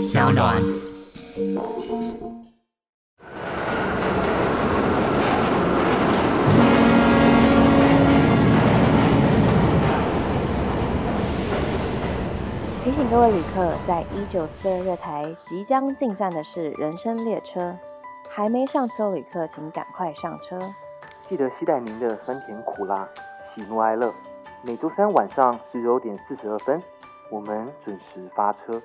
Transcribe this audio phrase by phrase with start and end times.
[0.00, 0.56] 小暖。
[12.82, 17.76] 提醒各位旅客，在一九四二月台即将进站的是人生列车，
[18.30, 20.58] 还没上车的旅客请赶快上车。
[21.28, 23.06] 记得期待您的酸甜苦辣、
[23.54, 24.10] 喜怒哀乐。
[24.62, 26.82] 每周三晚上十九点四十二分，
[27.30, 28.80] 我们准时发车。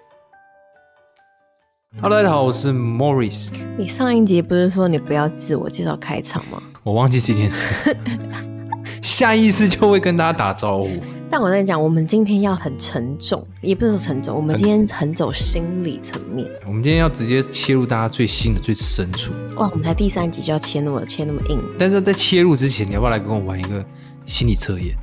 [2.02, 3.48] Hello，大家好，我是 Morris。
[3.78, 6.62] 你上一集不是说你不要自我介绍开场吗？
[6.84, 7.96] 我忘记这件事，
[9.02, 10.90] 下意识就会跟大家打招呼。
[11.30, 16.46] 但我在讲，我们今天要很沉重，也不是说沉重，我们今天很走心理层面。
[16.68, 19.32] 我们今天要直接切入大家最新的、最深处。
[19.56, 21.58] 哇，我们才第三集就要切那么切那么硬。
[21.80, 23.84] 但是在切入之前，你要不要来跟我玩一个
[24.26, 24.94] 心理测验？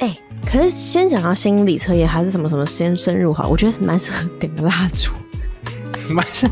[0.00, 5.12] 哎、可是先讲到心理测验还是什么什么先深入好，我觉得蛮适合点个蜡烛。
[6.10, 6.46] 蛮是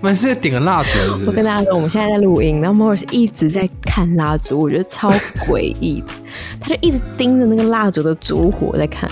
[0.00, 1.24] 蛮适合点个蜡烛，是是？
[1.26, 5.10] 我跟大家说，我们现在在录音，然后 Morris 一直在看蜡烛，我觉得超
[5.48, 6.06] 诡异的，
[6.60, 9.10] 他就一直盯着那个蜡烛的烛火在看。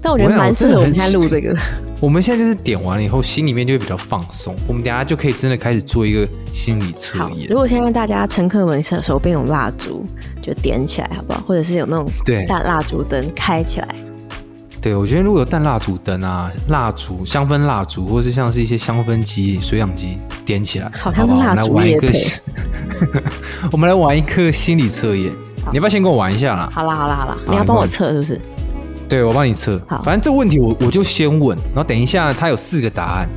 [0.00, 1.56] 但我觉得蛮适合我们现在录这个。
[2.00, 4.52] 我们现在就是点完了以后，心里面就会比较放松。
[4.66, 7.54] 我们等一下就可以真的开始做一个心理测好，验如。
[7.54, 10.04] 果现在大家乘客们手手边有蜡烛，
[10.42, 11.40] 就点起来好不好？
[11.46, 13.88] 或者是有那种对大蜡烛灯开起来，
[14.82, 21.38] 对，我觉得如果有淡蜡烛灯啊、蜡烛、香氛蜡烛，或是像是一些香氛机、水养机点起来，好像不好？
[21.38, 22.12] 我们来蜡烛玩一个，
[23.70, 25.32] 我们来玩一个心理测验。
[25.70, 26.68] 你要不要先跟我玩一下啦？
[26.72, 28.40] 好啦好啦好啦，好你要帮我你测是不是？
[29.08, 29.80] 对，我帮你测。
[29.86, 33.28] 好反正这个问题我我就先问，然后等一下它有四个答案，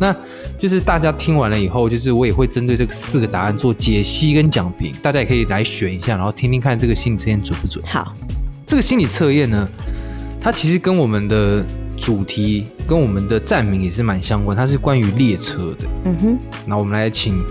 [0.00, 0.16] 那
[0.58, 7.84] 就是大家听完了以后，就是我也会针对这个四个答案做解析跟讲评，大家也可以来选一下，然后听听看这个心理测验准不准。
[7.86, 8.10] 好，
[8.66, 9.68] 这个心理测验呢，
[10.44, 11.64] 它其实跟我们的
[11.96, 15.88] 主题跟我们的站名也是蛮相关，它是关于列车的。
[16.04, 17.42] 嗯哼，那我们来请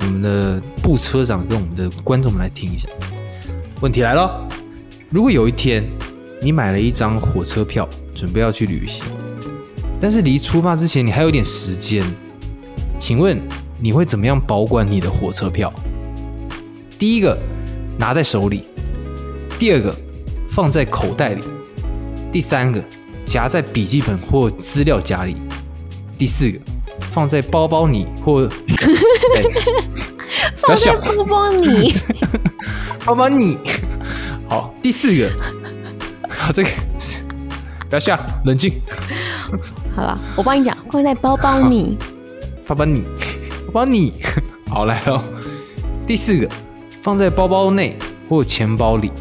[0.00, 2.88] 我们的部车长跟我们的观众们来听一下。
[3.80, 4.44] 问题来了，
[5.08, 5.84] 如果有一天
[6.40, 9.04] 你买了一张火车票，准备要去旅行，
[10.00, 12.04] 但是离出发之前你还有点时间，
[12.98, 13.40] 请问
[13.78, 15.72] 你会怎么样保管你的火车票？
[16.98, 17.38] 第一个
[17.96, 18.64] 拿在手里，
[19.60, 19.94] 第二个
[20.50, 21.42] 放在口袋里，
[22.32, 22.82] 第三个
[23.26, 25.36] 夹在笔记本或资料夹里，
[26.16, 26.58] 第四个
[27.12, 28.48] 放在包包里或、
[30.56, 31.94] 放在，包包里，
[33.04, 33.58] 包包里。
[34.48, 35.30] 好，第四个，
[36.28, 36.70] 好这个
[37.88, 38.80] 不要笑，冷静，
[39.94, 41.98] 好了，我帮你讲，放在包包里。
[42.66, 43.02] 包包你，
[43.66, 44.14] 包包你。
[44.70, 45.22] 好来哦，
[46.06, 46.48] 第四个
[47.02, 49.12] 放在包包内或钱包里，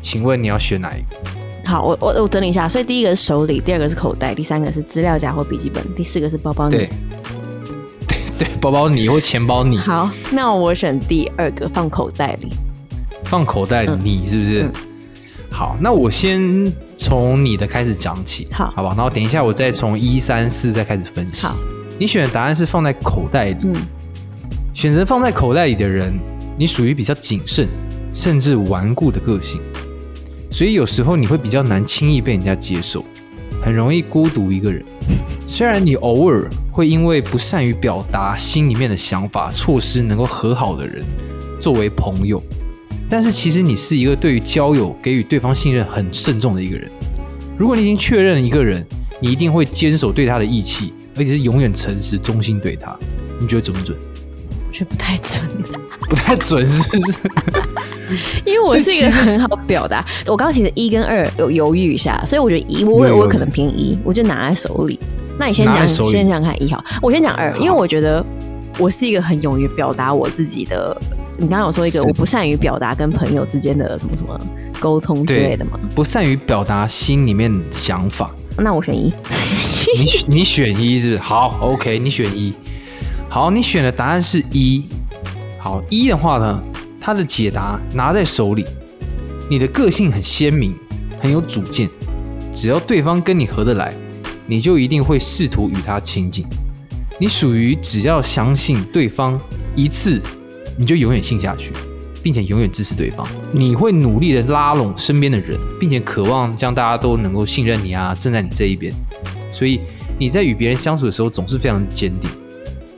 [0.00, 1.25] 请问你要选哪一个？
[1.66, 6.88] 好，我我我整理一下，所以第一个是手里，第二个是口袋，第三个是资料夹或笔记本，第四个是包包对里。
[8.38, 12.48] 对对，包包你或钱包你，好，那我选第二个，放口袋里。
[13.24, 14.62] 放口袋里嗯你是不是？
[14.62, 14.72] 嗯
[15.50, 18.92] 好，那我先从你的开始讲起，好好吧？
[18.94, 21.46] 然后等一下我再从一三四再开始分析。
[21.46, 21.56] 好，
[21.98, 23.74] 你选的答案是放在口袋里，嗯，
[24.74, 26.12] 选择放在口袋里的人，
[26.58, 27.66] 你属于比较谨慎
[28.12, 29.58] 甚至顽固的个性，
[30.56, 33.04] 所以有时候你会比较难轻易被人家接受，
[33.62, 34.82] 很容易孤独一个人。
[35.46, 41.04] 虽然你偶尔会因为不善于表达心里面的想法，错失能够和好的人
[41.60, 42.42] 作为朋友，
[43.06, 46.90] 但是其实你是一个对于交友给予对方信任很慎重的一个人。
[47.58, 48.82] 如果你已经确认一个人，
[49.20, 52.98] 你一定会坚守对他的义气，而且是永远诚实忠心对他。
[53.38, 53.94] 你觉得准不准？
[54.76, 55.42] 我觉得不太准，
[56.10, 57.18] 不太准，是不是？
[58.44, 60.04] 因为我是一个很好表达。
[60.26, 64.98] 我刚刚其实一跟二有犹豫一下，所以我觉得一我我可能偏一，我就拿在手里。
[65.38, 68.22] 那你先讲，先想看一好，我先讲二，因为我觉得
[68.78, 70.94] 我是一个很勇于表达我自己的。
[71.38, 74.38] 你刚刚有说一个我不善于表达跟朋友之间的什么什么
[74.78, 75.78] 沟通之类的吗？
[75.94, 79.10] 不善于表达心里面想法，那我选一。
[79.96, 81.20] 你你选一是不是？
[81.22, 82.52] 好，OK，你选一。
[83.36, 84.86] 好，你选的答案是一。
[85.58, 86.58] 好，一的话呢，
[86.98, 88.64] 它的解答拿在手里，
[89.50, 90.74] 你的个性很鲜明，
[91.20, 91.86] 很有主见，
[92.50, 93.92] 只要对方跟你合得来，
[94.46, 96.46] 你就一定会试图与他亲近。
[97.20, 99.38] 你属于只要相信对方
[99.74, 100.18] 一次，
[100.78, 101.72] 你就永远信下去，
[102.22, 103.28] 并且永远支持对方。
[103.52, 108.90] 你会努力的拉拢身边的人，并且渴望将大家都能够信任你啊，站在你这一边。
[109.52, 109.82] 所以
[110.18, 112.30] 你在与别人相处的时候总是非常坚定。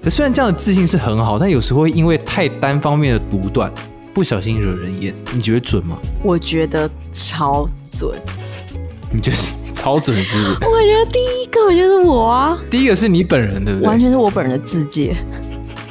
[0.08, 3.70] 可虽然这样的自信是很好，但有时候会因为太单方面的独断，
[4.14, 5.14] 不小心惹人厌。
[5.34, 5.98] 你觉得准吗？
[6.22, 8.18] 我觉得超准，
[9.12, 10.50] 你就是超准是不是？
[10.64, 13.86] 我觉得第一个就是我啊，第一个是你本人，对不对？
[13.86, 15.14] 完全是我本人的字界，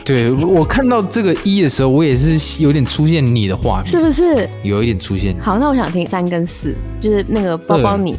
[0.04, 4.50] 对，我看到这个一的时候，我也是有点出现你的画面，是不是？
[4.64, 5.40] 有一点出现。
[5.40, 8.16] 好，那我想听三跟四，就是那个包包你。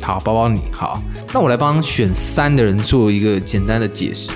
[0.00, 1.02] 好，包包你好，
[1.32, 4.30] 那我来帮选三的人做一个简单的解释。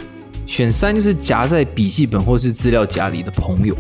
[0.46, 3.76] 选三就是夹在笔记本或是资料夹里的朋友。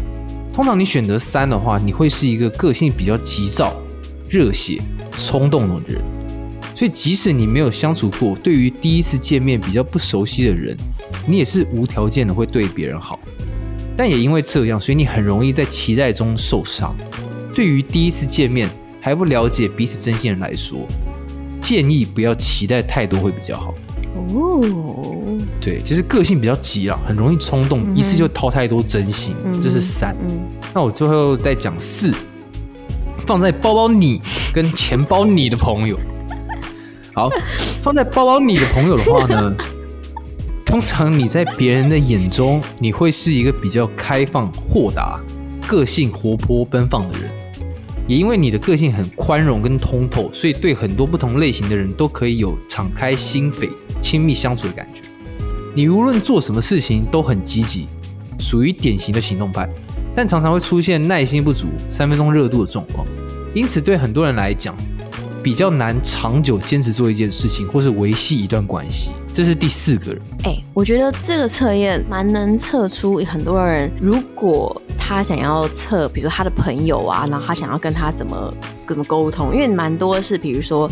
[0.52, 3.74] 通常你选择三的话，你会是一个个性比较急躁、
[4.28, 4.80] 热血、
[5.16, 6.00] 冲动的人。
[6.74, 10.76] 所以即使你没有相处过，对于第一次见面比较不熟悉的人，
[11.26, 13.18] 你也是无条件的会对别人好。
[13.96, 16.94] 但也因为这样，所以你很容易在期待中受伤。
[17.52, 18.68] 对于第一次见面
[19.00, 20.86] 还不了解彼此真心人来说，
[21.60, 23.72] 建议不要期待太多会比较好。
[24.14, 30.16] 哦，对，就是个性比较急啊，很容易冲动，一次就掏太多真心，这是三。
[30.72, 32.12] 那我最后再讲四，
[33.18, 34.20] 放在包包你
[34.52, 35.98] 跟钱包你的朋友。
[37.12, 37.28] 好，
[37.82, 39.54] 放在包包你的朋友的话呢，
[40.64, 45.20] 通常你在别人的眼中，你会是一个比较开放、豁达、
[45.66, 47.30] 个性活泼、奔放的人。
[48.06, 53.70] 也因为你的个性很宽容跟通透，所以对很多不同类型的人都可以有敞开心扉、
[54.04, 55.00] 亲密相处的感觉。
[55.74, 57.88] 你无论做什么事情都很积极，
[58.38, 59.66] 属于典型的行动派，
[60.14, 63.06] 但常常会出现耐心不足、三分钟热度的状况。
[63.54, 64.76] 因此，对很多人来讲，
[65.42, 69.10] 比较难长久坚持做一件事情，或是维系一段关系。
[69.32, 70.22] 这是第四个人。
[70.44, 78.54] 哎，我觉得这个测验蛮能测出很多人，如果他想要测，比如说他的朋友啊，然后他想要跟他怎么
[78.86, 80.88] 怎么沟通，因为蛮多是，比如说。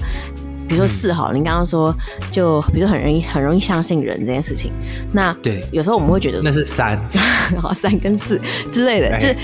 [0.69, 1.95] 比如说四号，你刚刚说
[2.31, 4.73] 就比如说很容易很容易相信人这件事情，
[5.13, 5.63] 那对。
[5.71, 6.99] 有时候我们会觉得那是三，
[7.53, 9.37] 然 后三跟四之类的，就是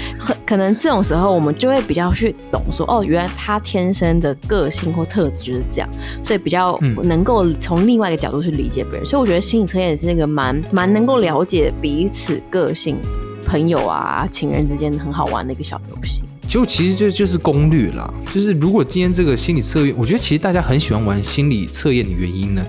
[0.47, 5.89] 可能这种时候我们就会比较去懂说哦，原来他天生的个性或特质就是这样，
[6.23, 9.05] 所以比较能够从另外一个角度去理解别人。
[9.05, 12.97] 所以我觉得心理测验是那个蛮蛮能够了解彼此个性、
[13.45, 16.25] 朋友啊、情人之间很好玩的一个小游戏。
[16.49, 22.65] 就其实这就是攻略啦，就是如果今天这个心理测验，我觉得其实大家很喜欢玩心理测验的原因呢，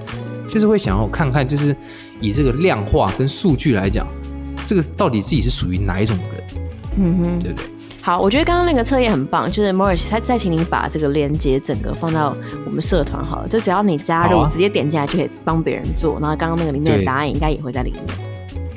[0.49, 1.73] 就是会想要看看，就是
[2.19, 4.05] 以这个量化跟数据来讲，
[4.65, 6.43] 这个到底自己是属于哪一种人，
[6.97, 7.65] 嗯哼，对不对？
[8.01, 12.35] 好，我觉得刚刚那个测验很棒，就是 Morris 再再请你把这个链接整个放到
[12.65, 18.03] 我们社团好了，就只要你加入，直接点进来就可以帮别人做，然后刚刚那个里面的答案应该也会在里面，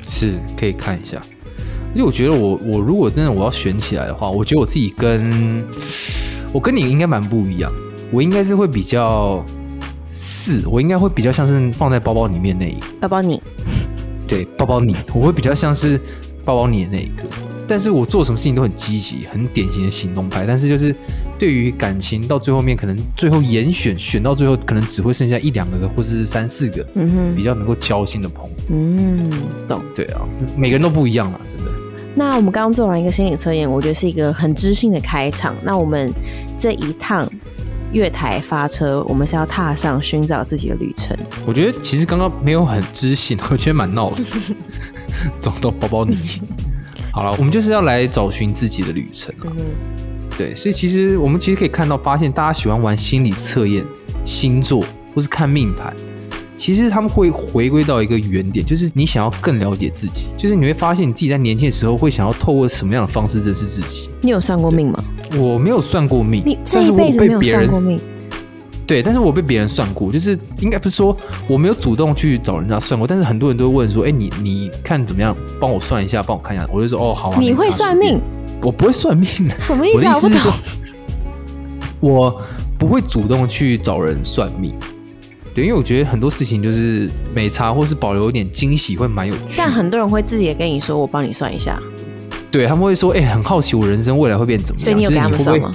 [0.09, 1.21] 是可以看一下。
[1.93, 5.63] 因为我觉得我我如果真的我要选起来的话，我觉得我自己跟
[6.51, 7.71] 我跟你应该蛮不一样。
[8.11, 9.43] 我应该是会比较
[10.11, 13.41] 四，我应该会比较像是放在包包里面那一个包包你，
[14.27, 15.99] 对包包你，我会比较像是
[16.45, 17.23] 包包你的那一个。
[17.65, 20.45] 但是我做什么事情都很积极，很典型的行动派。
[20.45, 20.93] 但是就是
[21.39, 28.55] 对于感情到最后面，可能最后严选选到最后，可能只会剩下一两个或者是三四个，嗯哼，比较能够交心的朋友。
[28.69, 29.31] 嗯，
[29.67, 29.81] 懂。
[29.95, 30.21] 对啊，
[30.57, 31.71] 每个人都不一样嘛，真的。
[32.15, 35.55] 那我们刚刚做完一个心理测验，我觉得是一个很知性的开场。
[35.63, 36.13] 那我们
[36.59, 37.27] 这一趟
[37.91, 41.17] 月台发车，我们是要踏上寻找自己的旅程。
[41.45, 44.23] 我觉得其实刚刚没有很知性，我觉得蛮闹的。
[45.39, 46.17] 找到包包你，
[47.11, 49.51] 好了，我们就是要来找寻自己的旅程了。
[50.37, 53.83] 对，所以其实我们其实可以看到，发现大家喜欢玩心理测验、
[54.25, 54.83] 星座
[55.15, 55.93] 或是看命盘。
[56.63, 64.09] 其实他们会回归到一个原点，就是你想要更了解自己，就是你会发现你自己在年轻的时候会想要透过什么样的方式认识自己。
[64.21, 65.03] 你有算过命吗？
[65.37, 67.99] 我没有算过命，你这一辈子没有算过命。
[68.87, 71.13] 对，但是我被别人算过，就是应该不是说
[71.49, 75.35] 我没有主动去找人家算过，但是很多人都会问说：“哎，你你看怎么样？
[75.59, 78.21] 帮我算一下，帮我看一下。”我就说：“哦，好啊。”你会算命？
[78.61, 79.27] 我不会算命。
[79.59, 80.07] 什么意思？
[80.07, 80.53] 我不懂。
[81.99, 82.41] 我
[82.79, 84.73] 不会主动去找人算命。
[85.53, 89.55] 对，因为我觉得很多事情就是美差，或是保留一点惊喜，会蛮有趣。
[89.57, 91.79] 但很多人会自己也跟你说：“我帮你算一下。”
[92.49, 95.71] 对他们会说：“哎，很好奇我人生未来会变怎么样？”所以你有给他们算吗？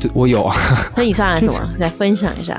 [0.00, 0.56] 对，我有啊。
[0.96, 1.58] 那你算了什么？
[1.78, 2.58] 来分享一下。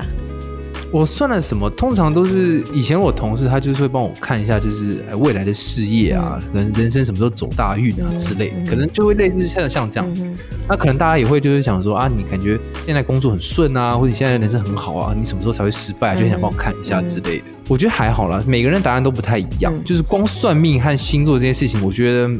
[0.96, 1.68] 我算了什么？
[1.68, 10.26] 通常都是以前我同事他就是会帮我看一下，就是未来的事业啊，人人生什么时候走大运啊之类的，可能就会类似像像这样子。
[10.66, 16.16] 那可能大家也会就是想说啊，你感觉现在工作很顺啊，或者你现在人生很好啊，你什么时候才会失败？
[16.16, 17.44] 就想帮我看一下之类的。
[17.68, 19.74] 我觉得还好啦，每个人答案都不太一样。
[19.84, 22.30] 就是光算命和星座这件事情，我觉得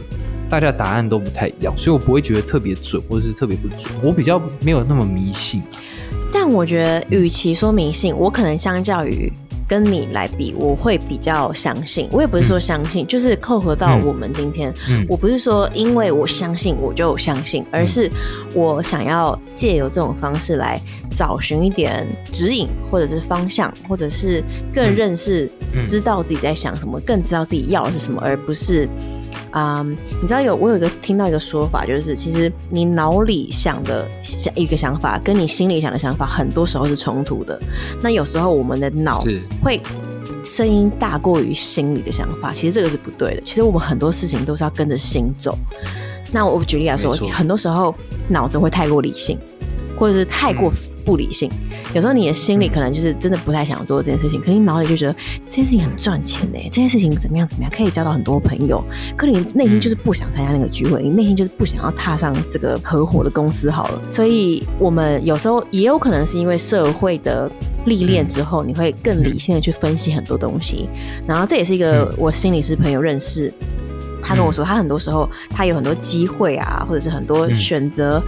[0.48, 3.92] 大家答案都不太一样，所以我不会觉得特别准或者是特别不准。
[4.02, 5.62] 我比较没有那么迷信。
[6.46, 9.28] 但我觉得，与其说迷信，我可能相较于
[9.66, 12.08] 跟你来比，我会比较相信。
[12.12, 14.72] 我也不是说相信，就是扣合到我们今天。
[15.08, 18.08] 我不是说因为我相信我就相信，而是
[18.54, 24.40] 我想要借由这种方式来找寻一点指引，或者是方向，或者是
[24.72, 25.50] 更认识、
[25.84, 28.88] 知道自己在想什么，更知道自己要的是什么，而不是。
[29.56, 29.82] 啊，
[30.20, 37.58] 你知道有我有一个听到一个说法，就是其实你脑里想的想一个想法，跟你心里想的想法，很多时候是冲突的。
[38.02, 39.24] 那有时候我们的脑
[39.64, 39.80] 会
[40.44, 43.40] 声音大过于心里的想法，其实这个是不对的。
[43.40, 45.56] 其实我们很多事情都是要跟着心走。
[46.30, 47.94] 那我举例来说，很多时候
[48.28, 49.38] 脑子会太过理性。
[49.96, 50.70] 或者是太过
[51.04, 51.50] 不理性，
[51.94, 55.14] 有时候你的心里可能就是真的不太想做这件事情，可你脑里就觉得
[55.48, 58.84] 这件事情很赚钱呢，这件事情怎么样怎么样，可以交到很多朋友，
[59.16, 64.02] 可你内心就是不想参加那个聚会，你内心就是不想要踏上这个合伙的公司好了。
[64.08, 67.50] 所以，我们有时候也有可能是因为社会的
[67.86, 70.88] 历练之后，你会更理性的去分析很多东西。
[71.26, 73.52] 然后，这也是一个我心理师朋友认识，
[74.22, 78.22] 他跟我说，他很多时候他有很多机会啊，或者是很多选择。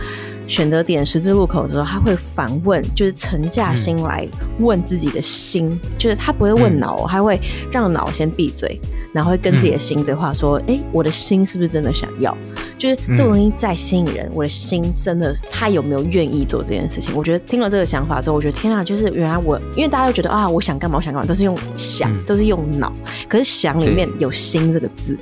[0.49, 4.27] 选择点十字路口的时候，他会反问，就是沉下心来
[4.59, 7.39] 问自己的心，就是他不会问脑，他会
[7.71, 8.81] 让脑先闭嘴，
[9.13, 12.37] 然后会跟自己的心对话，说：“哎，我的心是不是真的想要？
[12.79, 22.91] 就是这种东西再吸引人，我的心真的他有没有愿意做这件事情？”我觉得听了这个想法之后，我觉得天啊，就是原来我，因为大家都觉得啊，我想干嘛，我想干嘛，都是用想，都是用脑，
[23.29, 25.15] 可是想里面有心这个字，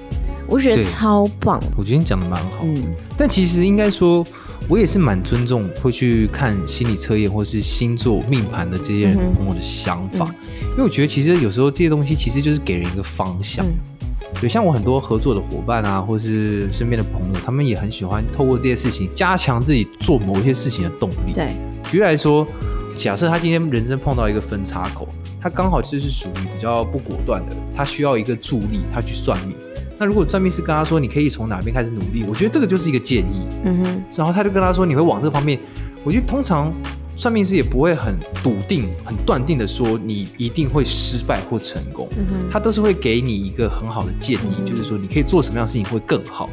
[0.46, 1.60] 我觉得超棒。
[1.76, 4.24] 我觉得你讲的蛮好，嗯，但其实应该说。
[4.68, 10.26] 我也是蛮尊重会去看心理测验或是星座命盘的这些人朋友的想法，
[10.72, 13.64] 因为我觉得其实有时候这些东西其实就是给人一个方向。
[14.40, 21.32] 对，像我很多合作的伙伴啊，或是身边的朋友，他们也很喜欢透过这些事情加强自己做某一些事情的动力。
[21.32, 21.54] 对，
[21.84, 22.46] 举例来说，
[22.96, 25.08] 假设他今天人生碰到一个分叉口，
[25.40, 29.56] 他刚好就是属于比较不果断的，他需要一个助力，他去算命。
[29.98, 33.46] 那如果算命师跟他说你可以从哪边开始努力，我觉得这个就是一个建议。
[33.64, 35.58] 嗯哼，然后他就跟他说你会往这方面，
[36.04, 36.72] 我觉得通常
[37.16, 42.08] 算命师也不会很笃定、很断定的说你一定会失败或成功。
[42.50, 46.50] 他都是会给你一个很好的建议，就是说你可以做什么样的事情会更好。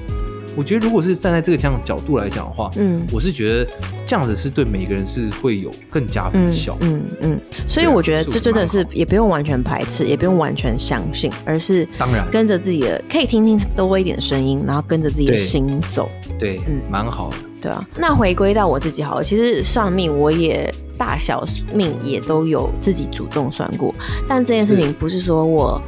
[0.56, 3.68] 我觉得，如果是站在这个这样角度来讲的话，嗯，我是觉得
[4.06, 6.78] 这样子是对每个人是会有更加分效。
[6.82, 16.10] 嗯嗯，所以我觉得这真的是也不用完全排斥，也不用完全相信，而是当然跟着自己的，可以听听多一点声音，然后跟着自己的心走。
[16.38, 17.38] 对，嗯，蛮好的。
[17.62, 23.96] 对啊，那回归到我自己好了，其实算命我也大小命也都有自己主动算过，
[24.28, 25.82] 但这件事情不是说我。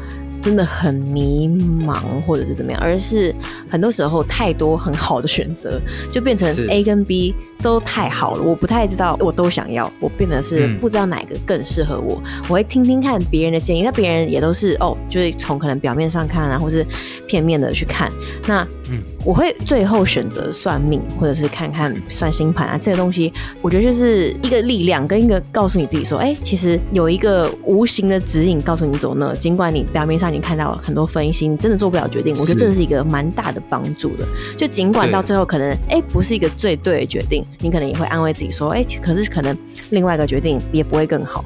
[0.45, 3.33] 真的很迷茫，或者是怎么样，而是
[3.67, 7.33] 很多时候太多很好的选择，就变成 A 跟 B
[7.63, 12.21] 都太好了，我不太知道，我都想要，我变得是不知道哪个更适合我。
[12.47, 16.85] 我会听听看别人的建议，那别人也都是哦，就是从可能表面上看啊，或是
[17.27, 18.11] 片面的去看。
[18.45, 18.61] 那
[18.91, 30.31] 嗯，我会最后选择算命，或者是看看算星盘啊，这个东西，我觉得就是一个力量，跟一个告诉你自己说，哎，其实有一个无形的指引告诉你走那，尽管你表面上。
[30.35, 34.27] 你看到很多分析，你真的做不了决定，我觉得这是一个蛮大的帮助的。
[34.57, 39.57] 就尽管到最后可能哎不是一个最对的决定，你可能也会安慰自己说，哎，可是可能
[39.91, 41.45] 另外一个决定也不会更好。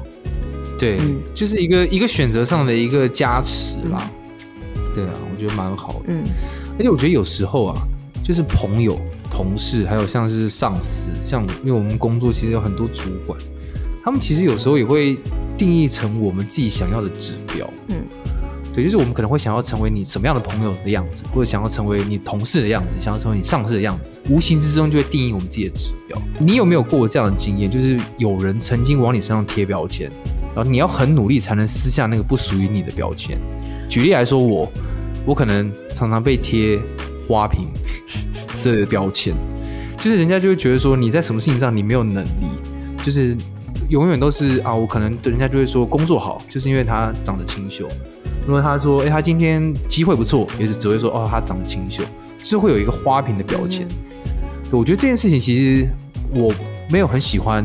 [0.76, 4.10] 对，嗯就是一个一个选择上的一个加持啦。
[4.92, 6.06] 对啊，我觉得蛮好的。
[6.08, 6.24] 嗯，
[6.80, 7.76] 而且我觉得有时候啊，
[8.24, 8.98] 就是朋友、
[9.30, 13.38] 同事，还有像是上司，像因为我们工作其实有很多主管，
[14.02, 15.18] 他们其实有时候也会
[15.58, 17.68] 定义成我们自己想要的指标。
[17.88, 17.96] 嗯。
[18.72, 26.16] 对，就是我们可能会想要成为你什么样的朋友的样子，或者想要成为你同事的样子，想要成为你上司的样子，无形之中就会定义我们自己的指标。
[26.38, 27.70] 你有没有过这样的经验？
[27.70, 30.10] 就是有人曾经往你身上贴标签，
[30.54, 33.38] 然后你要很努力才能撕下那个不属于你的标签。
[33.86, 34.66] 举例来说，我
[35.26, 36.80] 我可能常常被贴
[37.26, 37.68] 花瓶
[38.62, 39.34] 这个标签，
[39.96, 42.48] 就是人家就会觉得说你在什么事情上你没有能力，
[43.02, 43.36] 就是
[43.88, 47.88] 永远都是啊，我可能人家就会说工作好，就是因为他长得清秀。
[48.46, 52.02] 如果他说，哎，他今天机会不错，也是只会说，哦，他长得清秀，
[52.38, 53.86] 就是会有一个花瓶的标签。
[54.70, 55.88] 我觉得这件事情其实
[56.34, 56.52] 我
[56.90, 57.62] 没有很喜欢，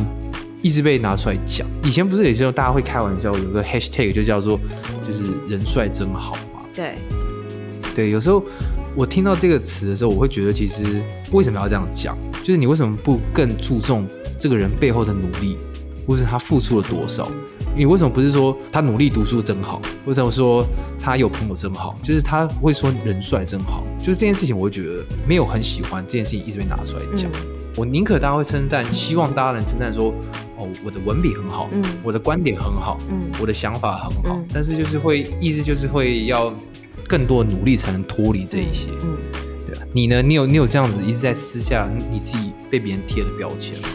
[0.62, 1.66] 一直被拿出来讲。
[1.84, 4.60] 以前不是有时候大家会开玩笑，有个 hashtag 就叫做，
[5.02, 6.62] 就是人帅真好嘛。
[6.74, 6.96] 对，
[7.96, 8.44] 对，有时候
[8.94, 12.18] 我听到这个词的时候，我会觉得其实为什么要这样讲？
[12.44, 14.06] 就是你为什么不更注重
[14.38, 15.58] 这个人背后的努力，
[16.06, 17.32] 或是他付出了多少？
[17.78, 19.82] 你为什么不是说他努力读书真好？
[20.06, 20.66] 为什么说
[21.00, 21.98] 他有朋友真好？
[22.04, 23.84] 就是他会说人帅真好。
[23.98, 27.30] 就是这件事情，我会觉得没有很喜欢这件事情一直被拿出来讲。
[27.78, 30.14] 我宁可大家会称赞，希望大家能称赞说，
[30.58, 36.54] 哦，哦，我的文笔很好，嗯，我的观点很好，嗯，我的想法很好，但是就是会意思就是会要
[37.08, 39.18] 更多努力才能脱离这一些，嗯，
[39.66, 39.82] 对吧？
[39.94, 40.22] 你呢？
[40.22, 43.90] 你有你有这样子一直在私下你自己被别人贴的标签吗？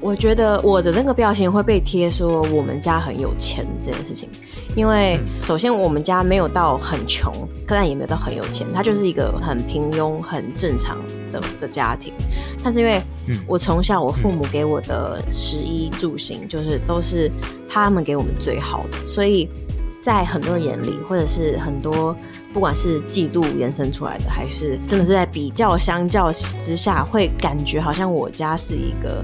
[0.00, 4.28] 我觉得我的那个标签会被贴说我们家很有钱这件事情，
[4.76, 7.32] 因为首先我们家没有到很穷，
[7.66, 10.98] 但也没有到很有钱，它就是一个很平庸、很正常
[11.32, 12.12] 的的家庭。
[12.62, 13.00] 但是因为
[13.46, 17.30] 我从小我父母给我的食衣住行，就是都是
[17.66, 19.48] 他们给我们最好的，所以
[20.02, 22.14] 在很多人眼里，或者是很多
[22.54, 29.22] 不管是嫉妒延伸出来的，还是真的是在比较相较之下，会感觉好像我家是一个。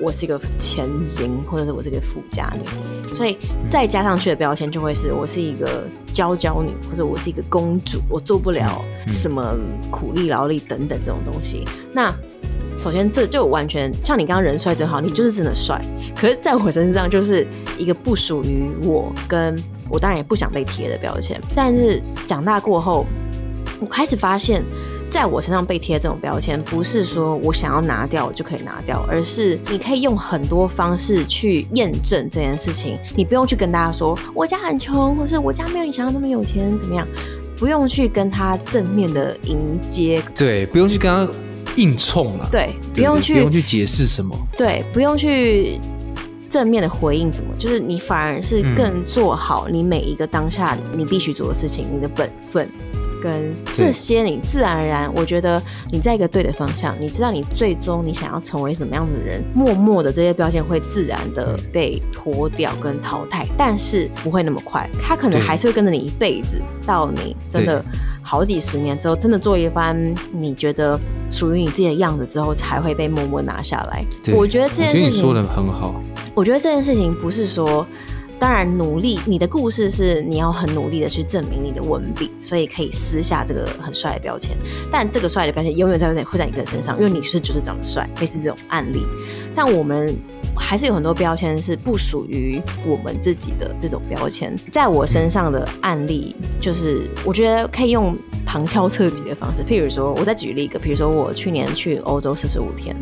[0.00, 3.36] 我是一个千金，或者是我是一个富家女，所以
[3.68, 9.56] 再加上去的标签就会是我是一个娇娇女，或者我是一个公主，我做不了什么
[9.90, 11.64] 苦力劳力等等这种东西。
[11.92, 12.14] 那
[12.76, 15.84] 首先这就完全像你刚刚人帅真好，你就是真的帅。
[16.14, 17.44] 可是在我身上就是
[17.76, 19.56] 一个不属于我，跟
[19.90, 21.40] 我当然也不想被贴的标签。
[21.54, 23.06] 但是长大过后，
[23.80, 24.62] 我开始发现。
[25.10, 32.98] 在我身上被贴这种标签，不是说我想要拿掉就可以拿掉，而是你可以用很多方式去验证这件事情。
[33.16, 37.08] 你不用去跟大家说我家很穷，或是我家没有你想象那么有钱，怎么样？
[37.56, 41.26] 不用去跟他正面的迎接，对，不用去跟他
[41.76, 45.80] 硬冲了，对，不用去不用去解释什么，对，不用去
[46.48, 52.68] 正面的回应什么，就是你反而是更做好你每一个当下你必须做的事情，你的本分。
[53.20, 67.84] 跟这些，你自然而然，我觉得你在一个对的方向，你知道你最终你想要成为什么样的人，默默的这些标签会自然的被脱掉跟淘汰，但是不会那么快，他可能还是会跟着你一辈子，到你真的
[68.28, 74.04] 好几十年之后，真的做一番你觉得属于你自己的样子之后，才会被默默拿下来。
[74.34, 75.98] 我觉得这件事情说的很好，
[76.34, 77.86] 我觉得这件事情不是说。
[78.40, 79.18] 当然，努力。
[79.26, 84.56] 你的故事是你要很努力的去证明你的文笔，所以可以撕下这个很帅的标签。
[84.92, 89.04] 但这个帅的标签永远在会在你的身上，因为你是就是长得帅，类似这种案例。
[89.56, 90.16] 但我们
[90.58, 94.54] 还是有很多标签是不属于我们自己的这种标签。
[94.72, 99.62] 在我身上的案例，就是我觉得可以用旁敲侧击的方式。
[99.62, 102.94] 譬如说，我再举例一个，譬如说我去年去欧洲四十五天。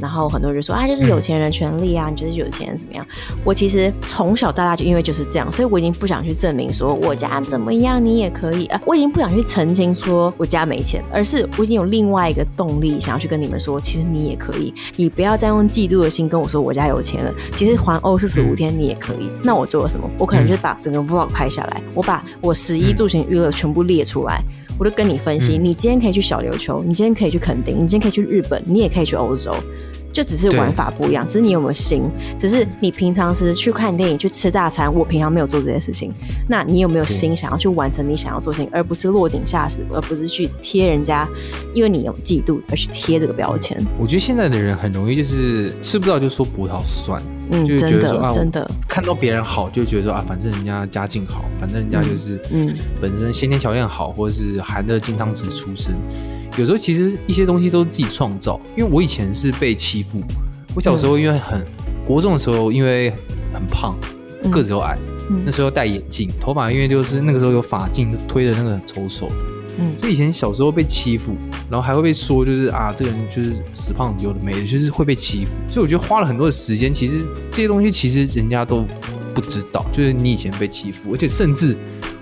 [0.00, 3.06] 然后很多人就说啊，就是有钱人权利啊，你就是有钱人怎么样？
[3.44, 8.80] 我其实从小到大就因为就是这样，所以我已经不想去证明说我家怎么样，你也可以啊。
[8.86, 14.72] 我已经不想去澄清说我家没钱，而是我已经有另外一个动力想要去跟你们说，其实你也可以。
[14.96, 17.32] 你不要再用嫉妒的心跟我说我家有钱了。
[17.54, 19.30] 其实环欧四十五天你也可以。
[19.42, 20.08] 那我做了什么？
[20.18, 24.42] 我可能就把整个 vlog 拍下来，我把我十一住行娱乐全部列出来。
[24.78, 29.54] 我就跟你分析，你今天可以去小琉球，你今天可以去垦丁，你今天可以去日本，你也可以去欧洲，
[30.14, 36.12] 就只是玩法不一样，只是你有没有心，只是你平常是去看电影、去吃大餐，我平常没有做这些事情，
[36.48, 41.28] 那你有没有心想要去完成你想要做事情，而不是落井下石，而不是去贴人家，
[41.74, 43.76] 因为你有嫉妒而去贴这个标签。
[43.98, 47.20] 我觉得现在的人很容易就是吃不到就说葡萄酸。
[47.50, 55.92] 嗯，就觉得说啊，真的看到别人好，就觉得说啊，反正人家家境好，反正人家就是嗯，本身先天条件好，或者是含着金汤匙出生。
[56.56, 58.60] 有时候其实一些东西都是自己创造。
[58.76, 60.22] 因为我以前是被欺负，
[60.74, 61.64] 我小时候因为很
[62.06, 63.10] 国中的时候，因为
[63.52, 63.96] 很胖，
[64.50, 64.98] 个子又矮，
[65.44, 69.28] 那时候戴眼镜，头发因为就是那个时候有发镜推的那个很丑手。
[69.76, 71.34] 嗯，所以以前小时候被欺负，
[71.68, 75.50] 然后还会被说，就是啊，这个人就是死胖子，有的没的，就是会被欺负。
[75.66, 78.86] 所以我觉得花了很多的时间，其实这些东西其实人家都
[79.34, 81.76] 不知道，就是你以前被欺负，而且甚至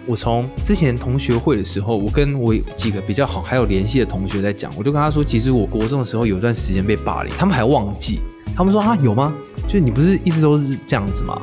[0.07, 8.19] 我从之前同学会的时候，我跟我几个比较好还有联系的同学在讲，我就跟他说，其实我国中的时候有段时间被霸凌，他们还忘记，
[8.57, 9.33] 他们说啊有吗？
[9.69, 11.41] 就你不是一直都是这样子吗？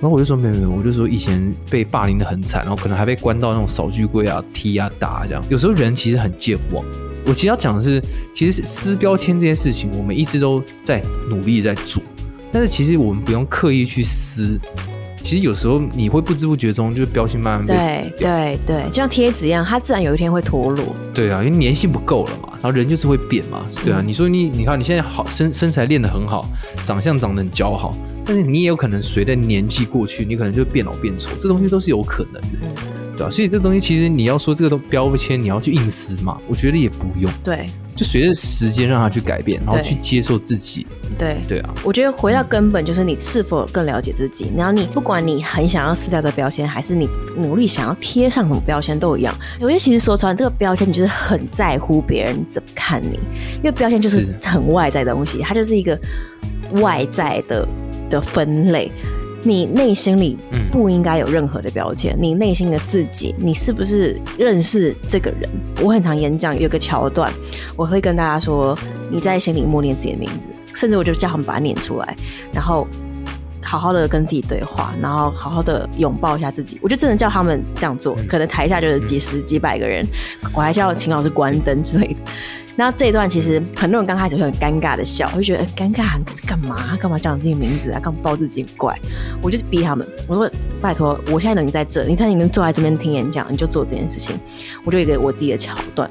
[0.00, 5.44] 然后我就说没有没有，我就说以前被霸凌的很惨，然后可能还被关到那种扫具柜啊、踢啊、打啊这样。
[5.50, 6.84] 有时候人其实很健忘。
[7.26, 8.00] 我其实要讲的是，
[8.32, 12.00] 其实撕标签这件事情，我们一直都在努力在做，
[12.52, 14.56] 但是其实我们不用刻意去撕。
[15.28, 17.66] 其实有时候你会不知不觉中，就是标签慢慢。
[17.66, 20.96] 对对对，就像贴纸一样，它自然有一天会脱落。
[21.12, 23.60] 对啊，因为粘性不够了嘛，然后人就是会变嘛。
[23.84, 26.48] 对啊，你说你你看你现在好身身材练得很好，
[26.82, 27.94] 长相长得很姣好。
[28.24, 32.58] 但是你也有可能随着年纪过去，你可能就变老变丑，这东西都是有可能的，
[33.14, 33.30] 对吧？
[33.30, 36.38] 所以这东西其实你要说这个都标签，你要去硬撕嘛？
[36.48, 37.66] 我觉得也不用，对，
[37.98, 40.86] 就随着时间让他去改变，然后去接受自己，
[41.18, 41.74] 对对啊。
[41.82, 44.52] 我觉得回到根本就是你是否更了解自己。
[44.56, 49.34] 然后你不管你很想要撕掉的标签，还是你努力想要贴上什么标签都一样。
[49.60, 53.18] 我觉得其实说穿这个标签，你就是很在乎别人怎么看你，
[53.56, 55.98] 因为标签就是很外在的东西，它就是一个
[56.74, 57.66] 外在的。
[58.10, 58.90] 的分类。
[59.42, 60.36] 你内心里
[60.70, 62.16] 不应该有任何的标签。
[62.20, 65.48] 你内心的自己，你是不是认识这个人？
[65.82, 67.32] 我很常演讲，有个桥段，
[67.76, 68.76] 我会跟大家说：
[69.10, 72.16] 你在心里默念自己的名字，甚至我就叫他们把它念出来，
[72.52, 72.86] 然后
[73.62, 76.78] 好好的跟自己对话，然后好好的拥抱一下自己。
[76.82, 80.04] 我就真的叫他们这样做，可能台下就是几十几百个人，
[80.52, 82.16] 我还叫秦老师关灯之类的。
[82.78, 88.96] 然后这一段其实很多人刚开始会很尴尬的笑，会觉得尴尬，干嘛干嘛讲自己名字啊，干嘛报自己怪？
[89.42, 90.48] 我就逼他们，我说
[90.80, 94.38] 拜托，我现在能在这，你看你能坐在这边听演讲，你就做这件事情。
[94.84, 96.08] 我就一个我自己的桥段。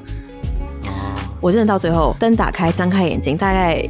[1.40, 3.82] 我真的到最后灯打开，张开眼睛，大概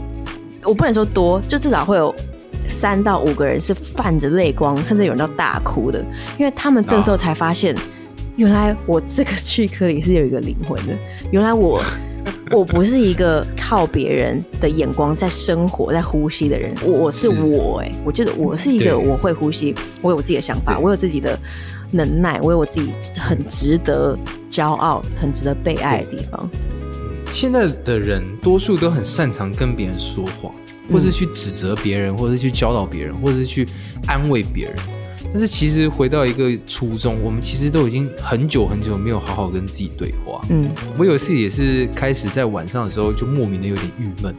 [0.62, 2.14] 我不能说多，就至少会有
[2.68, 5.98] 三到五个人是泛着泪光，甚至有人到大哭的，
[6.38, 7.74] 因为他们这时候才发现，
[8.36, 10.96] 原来我这个躯壳里是有一个灵魂的，
[11.32, 11.82] 原来我。
[12.56, 21.38] 我不是一个靠别人的眼光在生活、在呼吸的人，我是我哎，我觉得我是一个我会呼吸，我有自己的想法，我有自己的
[21.90, 24.18] 能耐，我有我自己很值得
[24.50, 26.48] 骄傲、很值得被爱的地方。
[27.32, 30.50] 现在的人多数都很擅长跟别人说话，
[30.90, 33.66] 或是去指责别人，或是去教导别人，或者是去
[34.06, 34.76] 安慰别人。
[35.30, 40.40] 但是其实回到一个初衷，我们其实都已经很久很久没有好好跟自己对话。
[40.48, 44.34] 嗯，我有一次也是开始在晚上的时候就莫名的有点郁闷，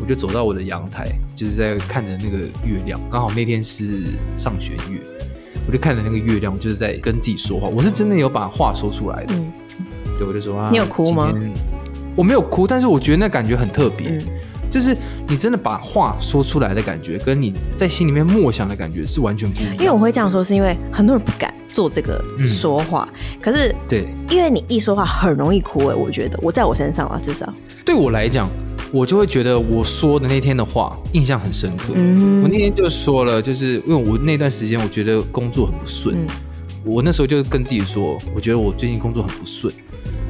[0.00, 4.04] 我就走到我的阳台，就是在看着那个月亮，刚好那天是
[4.36, 5.00] 上弦月，
[5.66, 7.66] 我就看着那个月亮，就是在跟自己说话。
[7.66, 9.34] 我是真的有把话说出来的。
[9.34, 9.52] 嗯，
[10.16, 11.34] 对，我就说啊，你有哭吗？
[12.14, 14.18] 我没有哭，但是我觉得那感觉很特别。
[14.70, 19.74] 就是你真的把话说出来的感觉，跟你在心里面默想的感觉是完全不一样。
[19.78, 23.08] 因为我会这样说，是因为很多人不敢做这个说话。
[23.42, 25.94] 可是，对，因为你一说话很容易哭诶。
[25.94, 27.52] 我觉得我在我身上啊，至少
[27.84, 28.48] 对我来讲，
[28.92, 31.92] 我就会觉得我说的那天的话印象很深刻。
[31.92, 36.16] 我那天就说了，就是因为我那段时间我觉得工作很不顺，
[36.84, 39.72] 我那时候就跟自己说，我觉得我最近工作很不顺，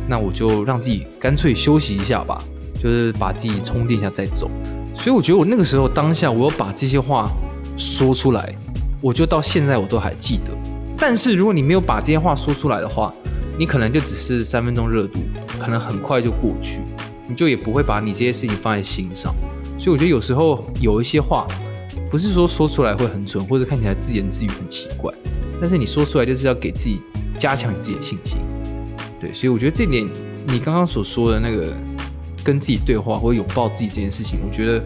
[0.09, 2.42] 那我就让自己干脆休息一下吧。
[2.83, 4.51] 就是把自己充电一下再走，
[4.95, 7.31] 所以我觉得我那个时候当下，我有把这些话
[7.77, 8.55] 说出来，
[9.03, 10.57] 我就到现在我都还记得。
[10.97, 13.12] 但是如果你没有把这些话说出来的话，
[13.59, 15.19] 你可能就只是三分钟热度，
[15.59, 16.81] 可能很快就过去，
[17.29, 19.35] 你就也不会把你这些事情放在心上。
[19.79, 21.47] 所以我觉得有时候有一些话，
[22.11, 25.12] 不是说说出来会很蠢，或者看起来自言自语很奇怪，
[25.61, 26.99] 但是你说出来就是要给自己
[27.38, 28.38] 加强自己的信心。
[29.21, 30.09] 对，所以我觉得这点
[30.47, 31.75] 你刚刚所说的那个。
[32.42, 34.83] 跟自己对话或者拥抱自己这件事情，我觉得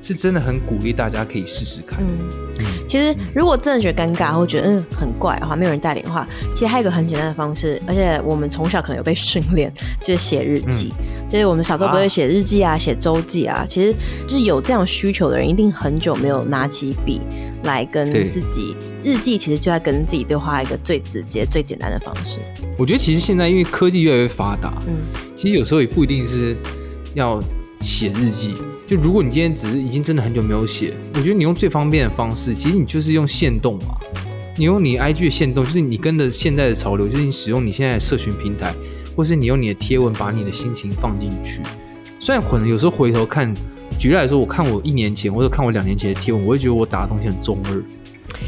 [0.00, 1.98] 是真的很鼓励大家可以试试看。
[2.00, 10.92] 嗯，其实如果真的觉得尴尬或觉得嗯很怪的话，没有人带领的话，其实还有一个很简单的方式，而且我们从小可能有被训练，就是写日记。
[11.28, 13.92] 就是我们小时候不会写日记啊，写周记啊，其实
[14.28, 17.20] 就是有这样需求的人，一定很久没有拿起笔
[17.64, 22.38] 来跟自己日记，其实就在跟自己对话一个最直接、最简单的方式。
[22.78, 24.94] 我觉得其实现在因为科技越来越发达，嗯，
[25.34, 26.56] 其实有时候也不一定是。
[27.16, 27.42] 要
[27.80, 33.96] 写日记，就如果你今天只是已经真的很久没有写，我觉得你用最方便的方式，其实你就是用线动嘛。
[34.58, 38.74] 你用你 IG 的线动，就是你跟着现在的潮流，就是你使用你现在的社群平台，
[39.16, 41.62] 或是你用你的贴文把你的心情放进去。
[42.18, 43.52] 虽然可能有时候回头看，
[43.98, 47.82] 举例来说，我看我一年前或者看我两年前的贴文，我会觉得我打的东西很中二，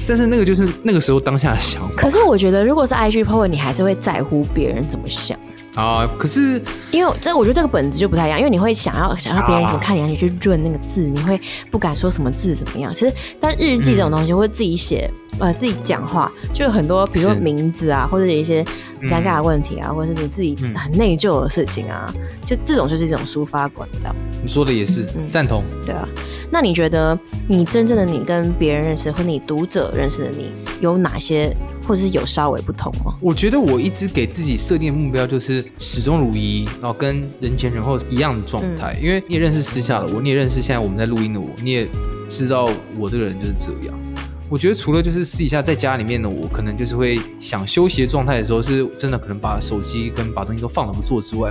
[0.07, 1.95] 但是那个就是那个时候当下的想法。
[1.97, 5.38] 可是我觉得，如果是 IG po，你还是会在乎别人怎么想。
[5.75, 8.39] 啊，可是因为这，我觉得这个本子就不太一样。
[8.39, 12.93] 因为你会想要想要别人怎么看你，你去润那个字，你会不敢说什么字怎么样。
[12.95, 18.65] 其实，但日记这种东西，会自己写，呃，自己讲话，就有很多，比如说名字啊，或者有一些
[19.03, 22.13] 尴尬的问题啊，或者是你自己很内疚的事情啊，
[22.45, 24.13] 就这种就是一种抒发管道。
[24.43, 25.63] 你说的也是，赞同。
[25.87, 26.09] 对啊，
[26.51, 30.51] 那你觉得你真正的你跟别人认识，或你读者认识的你，
[30.81, 31.55] 有哪些？
[31.89, 33.15] 或者是有稍微不同吗？
[33.19, 38.95] 我觉得我一直给自己设定的目标就是始终如一，然后跟人前人后一样的状态。
[39.03, 41.89] 因为你也认识私下的我，你也认识现在我们在录音的我，你也
[42.29, 43.99] 知道我这个人就是这样。
[44.51, 51.51] 我觉得除了就是私底下在家里面的我，可能就是会想休息的状态的时候，是真的可能把手机跟把东西都放了不做之外，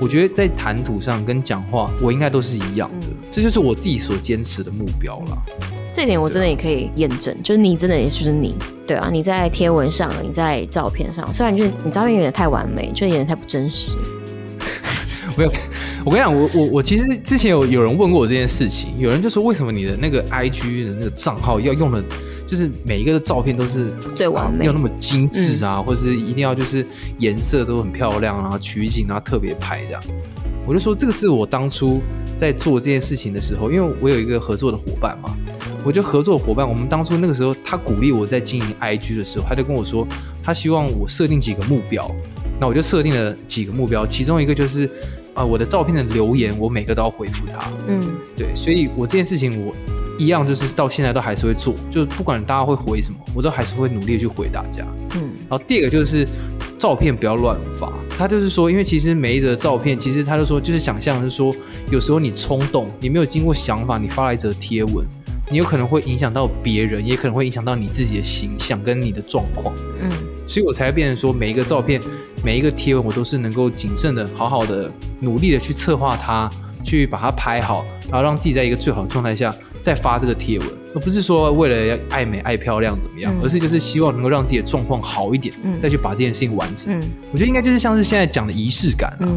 [0.00, 3.08] 我觉得在谈吐上跟讲话，我应该都是一样的。
[3.32, 5.42] 这就是我自己所坚持的目标了。
[5.92, 13.92] 这点我真的也可以验证，就是你真的也就是你，对啊，你在贴文上，你在照片上，虽然就是你照片有点太完美，就有点太不真实。
[15.36, 15.52] 没有，
[16.04, 22.02] 我跟你讲，我我我其实之前有有人问过我这件事情，有人就说为什么你的那个 I G 的那个账号要用的，
[22.46, 26.86] 就是每一个的照片都是最完美，要那么精致啊，或者是一定要就是
[27.18, 30.02] 颜色都很漂亮，啊取景啊特别拍这样。
[30.66, 32.00] 我就说这个是我当初
[32.36, 35.36] 在做这件事情的时候，因为我有一个合作的伙伴嘛。
[35.84, 40.06] 我就合作伙伴，我们当初那个时候，他鼓励我在经营 IG 的时候，他就跟我说，
[40.42, 42.10] 他希望我设定几个目标。
[42.60, 44.88] 那我就设定了几个目标，其中一个就是
[45.34, 47.68] 啊，我的照片的留言，我每个都要回复他。
[47.88, 48.00] 嗯，
[48.36, 49.74] 对，所以我这件事情我
[50.16, 54.86] 一样就是到现在都还是会做，就是不管大家会回什么，我都还是会努力去回大家。
[55.16, 56.24] 嗯，然后第二个就是
[56.78, 57.92] 照片不要乱发。
[58.16, 61.52] 他就是说，因为其实每一则照片，其实他就说就是想象是说，
[61.90, 65.04] 有时候你冲动，你没有经过想法，你发了一则贴文。
[65.50, 69.74] 你有可能会影响到别人，也可能会影响到你自己的形象跟你的状况。
[70.00, 70.10] 嗯，
[70.46, 72.00] 所以我才会变成说，每一个照片、
[72.42, 76.48] 每一个贴文，我都是能够谨慎的、好好的、努力的去策划它，
[76.82, 86.98] 去把它拍好，然后让自己在一个最好的状态下再发这个贴文，而不是说为了要爱美、爱漂亮怎么样，而是就是希望能够让自己的状况好一点，再去把这件事情完成。
[86.98, 87.02] 嗯，
[87.32, 89.28] 我觉得应该就是像是现在讲的仪式感啊。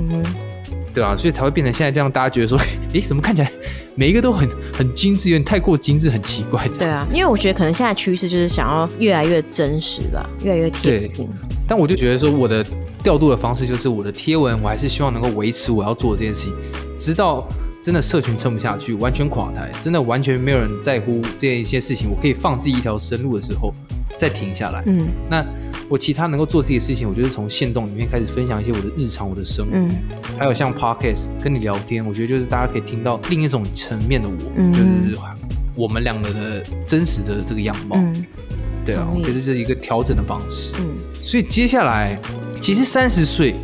[0.96, 2.58] 对啊，所以才会变成现在这样，大家觉得说，
[2.94, 3.52] 诶，怎么看起来
[3.96, 6.66] 每一个都很很精致，有点太过精致，很奇怪。
[6.70, 11.30] 对啊，因为我觉得可能现在趋势就是想要越来越真实吧，越来越贴近。
[11.68, 12.66] 但我就觉得说，我的
[13.04, 16.54] 调度的方式就是我的贴文，我还是希望能够维持我要做的这件事情，
[16.98, 17.46] 直到
[17.82, 23.74] 真的社群撑不下去，完全垮台，真的完全没有人在乎这一些事情，我可以放自己一条生路的时候。
[24.18, 24.84] 再停下来。
[24.86, 25.46] 嗯，那
[25.88, 29.72] 我其他能够做自己的事情，我就是从线动里面开始分享一些我的日常、我的生活。
[29.74, 29.90] 嗯，
[30.38, 35.16] 还有像 podcast 跟你聊天，我觉得就是大家可以听到另一种层面的我，就是
[35.76, 37.98] 我们两个的真实的这个样貌。
[37.98, 38.26] 嗯，
[38.86, 40.74] 对啊，我觉得这是一个调整的方式。
[40.80, 42.20] 嗯，所以接下来，
[42.60, 43.56] 其实三十岁，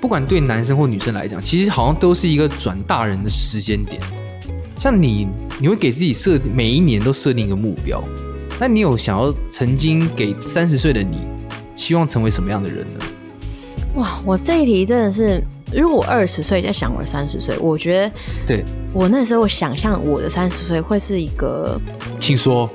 [0.00, 4.00] 不管对男生或女生来讲，其实好像都是一个转大人的时间点。
[4.76, 5.28] 像你，
[5.60, 8.02] 你会给自己设每一年都设定一个目标。
[8.62, 11.22] 那你有想要曾经给三十岁的你，
[11.74, 13.04] 希望成为什么样的人呢？
[13.96, 15.42] 哇，我这一题真的是，
[15.74, 18.12] 如果我二十岁在想我三十岁，我觉得，
[18.46, 21.76] 对我那时候想象我的三十岁会是一个，
[22.20, 22.70] 请说，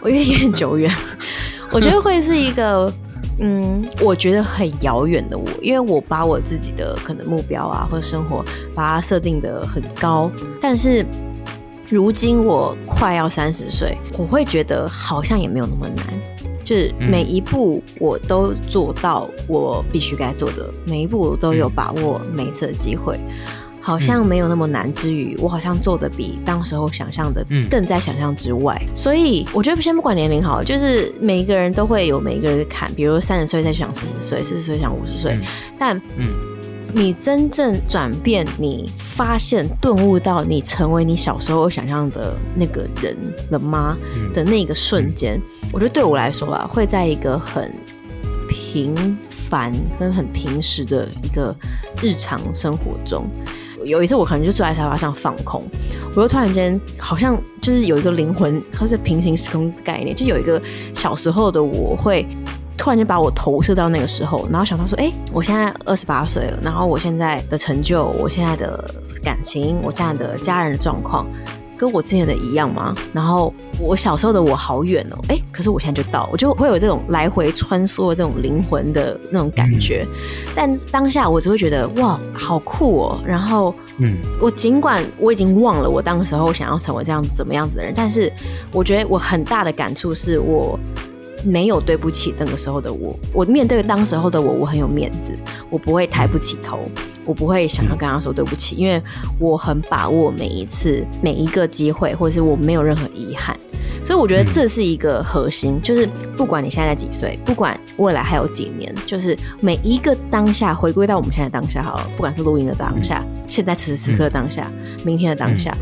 [0.00, 0.92] 我有点久远，
[1.70, 2.92] 我觉得会是一个，
[3.38, 8.44] 嗯，我觉得很遥远的我，因为我把我自己的可能目标啊或者生活
[8.74, 10.28] 把它设定的很高，
[10.60, 11.06] 但是。
[11.90, 16.06] 如今我快要三十岁，我会觉得好像也没有那么难，
[16.62, 23.18] 就是每一步我都做到我必须该做的，每一步我都有把握每一次的机会，
[23.80, 24.92] 好像没有那么难。
[24.92, 28.78] 之余，我好像做的比当时候想象的更在想象之外。
[28.94, 35.38] 所以我觉得先不管年龄好，就是每一个人都会有每一个人的坎，比如三十岁在想四十岁，四十岁想五十岁，
[35.78, 36.57] 但嗯。
[36.94, 43.16] 你真正转变，你发现顿悟到你成为你小时候想象的那个人
[43.50, 43.96] 了吗？
[44.32, 45.40] 的那个瞬间，
[45.72, 47.72] 我觉得对我来说啊，会在一个很
[48.48, 51.54] 平凡跟很平时的一个
[52.02, 53.28] 日常生活中。
[53.84, 55.62] 有一次，我可能就坐在沙发上放空，
[56.16, 60.60] 我就突然间好像就是有一个灵魂，它是平行时空概念，就有一个
[60.94, 62.26] 小时候的我会。
[62.78, 71.26] 突然就把我投射到那个时候，然后想到说，哎，我现在二十八岁了，然后我现在的成就，我现在的感情，我现在的家人的状况，
[71.76, 72.94] 跟我之前的一样吗？
[73.12, 80.06] 然后我小时候的我好远哦，哎，可是我现在就到，我就会有这种来回穿梭的这种灵魂的那种感觉。
[80.54, 83.20] 但当下我只会觉得哇，好酷哦。
[83.26, 88.32] 然后，嗯，我尽管我已经忘了我当时候想要成为这样子怎么样子的人，但是
[88.72, 90.78] 我觉得我很大的感触是我。
[91.44, 95.32] 没有对不起那个时候的我，我面对当时候的我，我很有面子，
[95.70, 96.80] 我不会抬不起头，
[97.24, 99.02] 我不会想要跟他说对不起，因为
[99.38, 103.58] 我很把握每一次每一个机会，或者是我没有任何遗憾，
[104.04, 114.70] 所以我觉得这是一个核心，就是不管你现在几岁，不管未来还有几年，就是每一个当下回归到我们现在当下好了，不管是录音的当下，现在此时此刻当下，
[115.04, 115.76] 明天的当下，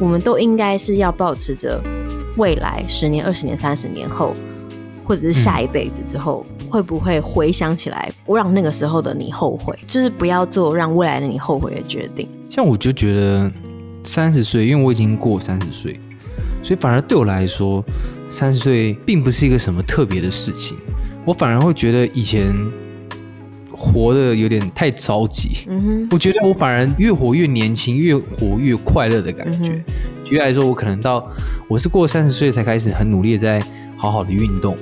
[0.00, 1.82] 我们都应该是要保持着
[2.36, 4.32] 未来十年、二十年、三十年后。
[5.10, 9.76] 或者是下一辈子之后，会不会回想起来，不让那个时候的你后悔？
[9.84, 12.28] 就是不要做让未来的你后悔的决定。
[12.48, 13.50] 像我就觉得
[14.04, 15.98] 三十岁，因为我已经过三十岁，
[16.62, 17.84] 所以反而对我来说，
[18.28, 20.78] 三十岁并不是一个什么特别的事情。
[21.24, 22.54] 我反而会觉得以前
[23.72, 25.66] 活的有点太着急。
[25.66, 29.72] 嗯哼，我觉得我反而越活越年轻，越活越快乐的感觉。
[30.22, 31.28] 举例来说，我可能到
[31.66, 33.60] 我是过三十岁才开始很努力的在
[33.96, 34.76] 好好的运动。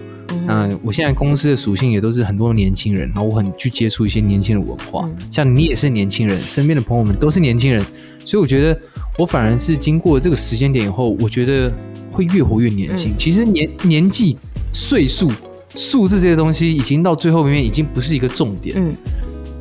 [0.46, 7.84] 那我现在公司的属性也都是很多年轻人，然后我很去接触一些年轻的文化，像你也是年轻人，身边的朋友们都是年轻人，
[8.24, 8.80] 所以我觉得
[9.18, 11.72] 我反而是经过这个时间点以后，我觉得
[12.10, 13.14] 会越活越年轻。
[13.16, 14.36] 其实年年纪、
[14.72, 15.30] 岁数、
[15.74, 18.94] 数字这些东西，已经到最后面已经不是一个重点，嗯，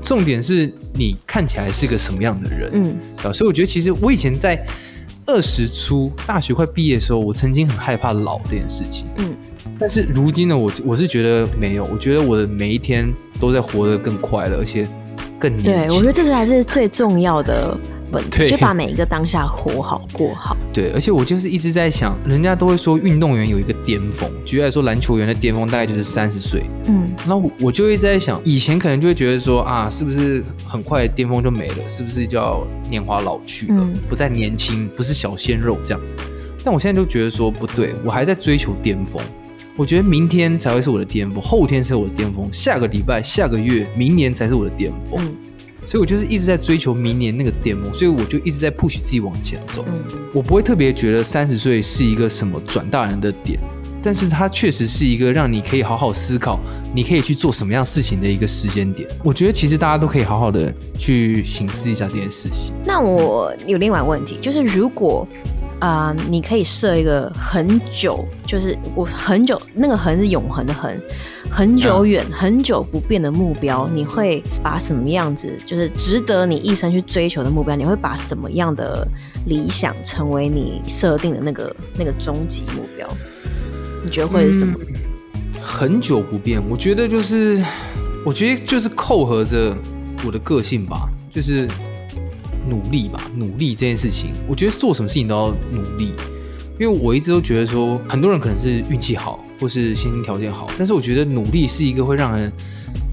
[0.01, 4.65] 重点是你看起来是个什么样的人，嗯，啊，所以我觉得其实我以前在。
[5.29, 9.05] 二十出，大学快毕业的时候，我曾经很害怕老这件事情。
[9.17, 9.35] 嗯，
[9.79, 14.87] 但是如今呢，我我是觉得没有，我觉得我的每一天都在活得更快乐，而且
[15.39, 17.77] 更年对我觉得这才是最重要的。
[18.09, 20.55] 本就把每一个当下活好过好。
[20.71, 26.63] 对，而且我就是一直在想，人家都会说运动员有一个巅峰，举例来说，篮球员的巅峰大概就是三十岁。
[26.85, 31.75] 嗯，那我就一直在想，以前可能就会觉得说啊，是不是很快巅峰就没了？
[31.85, 35.99] 是不是就要年华老去了，不再年轻，不是小鲜肉这样？
[36.63, 39.21] 但我现在就觉得说不对，我还在追求巅峰。
[39.77, 45.21] 我觉得明天才会是我的巅峰，后天是我的巅峰，下个礼拜、下个月、明年才是我的巅峰。
[45.85, 49.85] 所以，我就是一直在追求明年那个巅峰，所以我就一直在 push 自己往前走。
[49.87, 53.59] 嗯，我不会特别觉得三十岁是一个什么转大人的点，
[54.01, 56.59] 但是它确实是一个让你可以好好思考，
[56.93, 59.07] 你可以去做什么样事情的一个时间点。
[59.23, 62.73] 我觉得其实大家都可以好好的去醒思一下这件事情。
[62.83, 65.25] 那我有另外问题，就是如果
[65.79, 70.91] 啊，你可以设一个很久，就是我很久那个恒是永恒的恒。
[71.49, 75.57] 很久远、很久不变的目标，你会把什么样子？
[75.65, 79.07] 就是值得你一生去追求的目标，你会把什么样的
[79.45, 83.07] 理想成为你设定的那个那个终极目标？
[84.03, 84.77] 你觉得会是什么？
[85.63, 87.63] 很久不变，我觉得就是，
[88.25, 89.73] 我觉得就是扣合着
[90.25, 91.65] 我的个性吧，就是
[92.69, 96.11] 努力吧，努力这件事情，我觉得做什么事情都要努力。
[96.79, 102.53] 因为我一直都觉得说，很多人可能是运气好，或是先天条件好，但是我觉得努力是一个会让人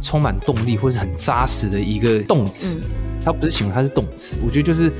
[0.03, 2.79] 充满动力，或是很扎实的一个动词。
[3.25, 4.37] 它不是形容，它是动词。
[4.45, 4.93] 我觉得就是，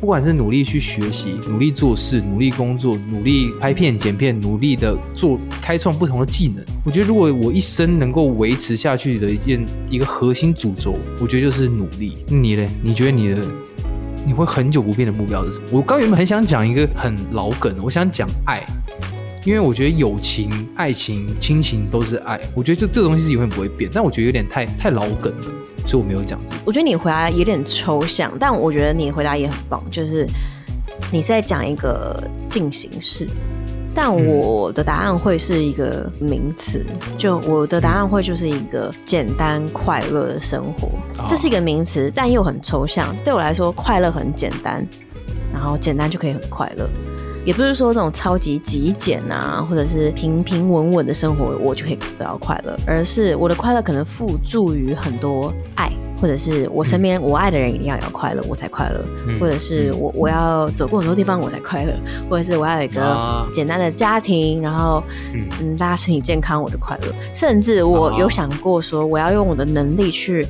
[0.00, 12.16] 不管是努力去学习、努力做事、努力工作、努力拍片剪片、努力的做开创不同的技能，我觉得如果我一生能够维持下去的一件一个核心主轴，我觉得就是努力。
[12.26, 12.68] 你嘞？
[12.82, 13.46] 你觉得你的？
[14.24, 15.66] 你会很久不变的目标是什么？
[15.72, 18.64] 我刚原本很想讲一个很老梗，我想讲爱，
[19.44, 23.90] 因为我觉得友情、爱情、亲情都是爱，我觉得这这个东西是永远不会变。
[23.92, 25.46] 但我觉得有点太太老梗了，
[25.86, 26.60] 所以我没有讲这个。
[26.64, 30.28] 我觉得你回答有点抽象，但我觉得你回答也很棒，就是
[31.10, 33.26] 你是在讲一个进行式。
[33.94, 36.84] 但我的答案会是一个名词，
[37.18, 40.88] 就我的答案会就是一个简单快乐的生活，
[41.28, 43.14] 这是一个名词，但又很抽象。
[43.24, 44.86] 对我来说，快乐很简单，
[45.52, 46.88] 然后简单就可以很快乐，
[47.44, 55.90] 也不是说这种超级极简啊，或者是平平稳稳的生活，我就可以得到快乐，而是我的快乐可能付诸于很多爱。
[56.20, 59.00] 或者是我身边我爱的人一定要有快乐，我才快乐；
[59.38, 61.92] 或者是我我要走过很多地方，我才快乐；
[62.28, 65.02] 或者是我要有一个简单的家庭，然后
[65.32, 67.14] 嗯，大家身体健康，我就快乐。
[67.32, 70.46] 甚至我有想过说，我要用我的能力去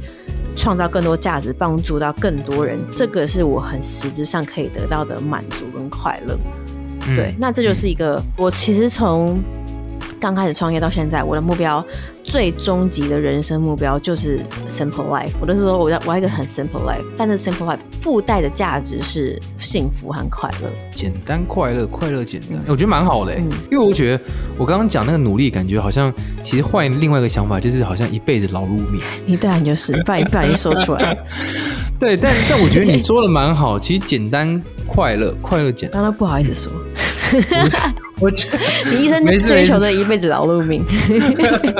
[0.56, 6.36] 创造更多价值，帮助到更多人，这个是我很实质上可以得到的满足跟快乐。
[7.14, 9.38] 对，那这就是一个我其实从。
[10.18, 11.82] 刚开始创业到现在，我的目标
[12.30, 14.38] 最终极的人生目标就是
[14.68, 15.32] simple life。
[15.40, 23.36] 我都是说我要我要一个很 simple life，但是 simple life 附带的价值是幸福和快乐，简单快乐，快乐简单，我觉得蛮好的。
[23.36, 24.24] 因为我觉得
[24.56, 29.00] 我刚刚讲那个努力，感觉好像其实换另外一个想法，就是好像一辈子劳碌命。
[29.26, 31.18] 你当然就是，不然不然就说出来。
[31.98, 36.00] 对，但但我觉得你说的蛮好，其实简单快乐，快乐简单。
[36.00, 36.70] 刚刚不好意思说。
[38.20, 38.58] 我觉得
[38.90, 40.84] 你一生追求的一辈子劳碌命。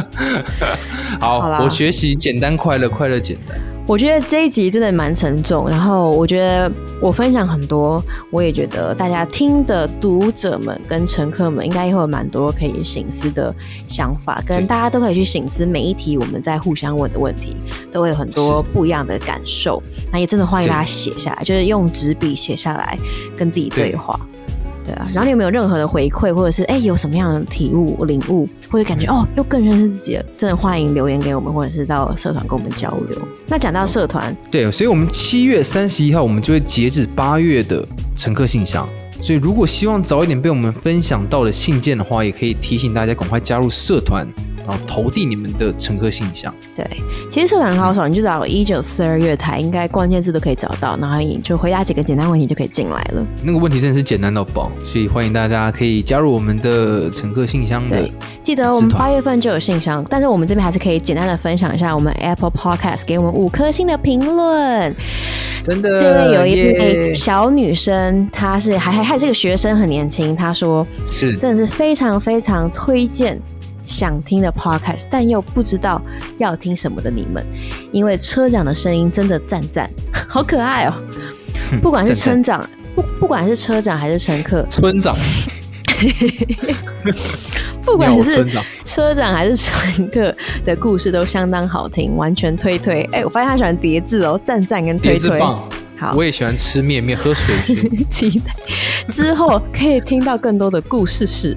[1.20, 3.58] 好，我学习简单快乐，快乐简单。
[3.86, 8.00] 我觉得这一集真的蛮沉重，然后我觉得我分享很多，
[8.30, 13.52] 我也觉得大家听的读者们跟乘客们应该会有蛮多可以醒思的
[13.88, 17.56] 想法，跟大家都可以去醒思每一题我们在互相问的问题，
[17.90, 19.82] 都会有很多不一样的感受。
[20.12, 22.96] 那也真的欢迎大家写下来，就是用纸笔写下来，
[23.36, 24.18] 跟自己对话。
[24.90, 30.24] 对啊，然后你有没有任何的回馈，或者是哎有什么样的体悟、领悟，或者感觉哦又更认识自己了？
[30.36, 33.18] 真的欢迎留言给我们，或者是到社团跟我们交流。
[33.46, 38.88] 那讲到社团，对，所以我们七月三十一号我们就会截止八月的乘客信箱，
[39.20, 44.26] 所以如果希望早一点被我们分享到的信件的话，也可以提醒大家赶快加入社团。
[44.70, 46.54] 然后投递你们的乘客信箱。
[46.76, 46.86] 对，
[47.28, 53.26] 其实社团好手，你就找一九四二月台，应该关键字都可以找到，然后你就回答几个简单问题就可以进来了。
[53.42, 58.08] 那个问题真的是简单到爆，所以欢迎大家可以加入我们的乘客信箱的。
[58.42, 64.94] 记得我们八月份就有信箱，但是我们这边还是可以简单的分享一下我们 Apple Podcast 给我们五颗星的评论。
[65.62, 73.40] 真的，这边有一位小女生，她是还还还是个学生，很年轻，她说是真的是非常非常推荐。
[73.84, 76.00] 想听的 podcast，但又不知道
[76.38, 77.44] 要听什么的你们，
[77.92, 79.90] 因为车长的声音真的赞赞，
[80.28, 80.94] 好可爱哦！
[81.82, 85.16] 不管是车长不不管是车长还是乘客，村长，
[87.84, 88.44] 不管是
[88.84, 93.02] 车长还是乘客的故事都相当好听，完全推推。
[93.12, 95.40] 哎，我发现他喜欢叠字哦，赞赞跟推推。
[95.40, 97.90] 好，我也喜欢吃面面喝水水。
[98.10, 98.54] 期待
[99.08, 101.56] 之后可以听到更多的故事事。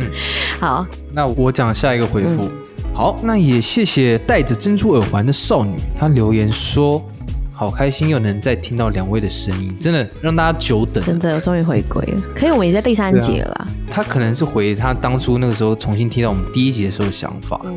[0.00, 0.10] 嗯，
[0.58, 2.50] 好，那我讲下一个回复。
[2.94, 7.02] 好，那也谢谢戴着珍珠耳环的少女，她留言说。
[7.52, 11.04] 好开心又能再听到两位的声音，真的让大家久等。
[11.04, 12.22] 真的，终于回归了。
[12.34, 13.68] 可以，我们也在第三集了。
[13.90, 17.60] 他可能是回他当初那个时候重新听到我们第一集的时候的想法。
[17.66, 17.76] 嗯，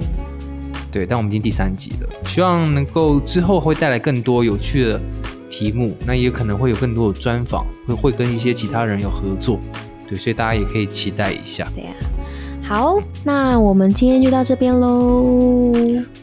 [0.90, 5.02] 对，但我们已经第三集了，希望能够之后会带来更多有趣的
[5.50, 9.60] 题目，那也可能会有更多的专访，会会跟一些其他人有合作。
[10.08, 11.68] 对，所以大家也可以期待一下。
[11.76, 11.90] 对呀。
[12.66, 15.74] 好，那我们今天就到这边喽。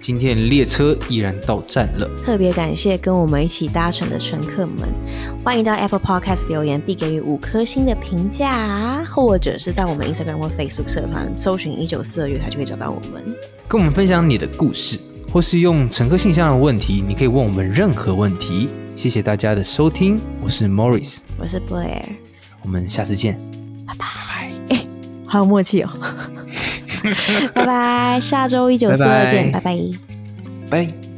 [0.01, 4.89] 今天列车依然到站了，特别感谢跟我们一起搭乘的乘客们，
[5.45, 13.23] 欢迎到 Apple Podcast 留言并给予五颗星的评价，或者是到我们 Instagram 或 Facebook 社团搜寻一九四二月台就可以找到我们，
[13.69, 14.99] 跟我们分享你的故事，
[15.31, 18.69] 或是用乘客信箱的问题，你可以问我们任何问题。
[18.97, 22.03] 谢谢大家的收听，我是 Morris，我是 Blair，
[22.63, 23.39] 我们下次见，
[23.87, 24.20] 拜拜。
[25.31, 25.91] 好有默契哦！
[27.55, 29.77] 拜拜，下周一九四二见，拜拜，
[30.69, 31.10] 拜。